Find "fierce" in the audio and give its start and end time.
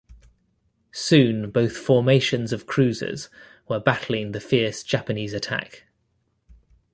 4.39-4.81